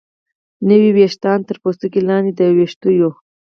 [0.69, 3.09] نوي ویښتان تر پوستکي لاندې د ویښتو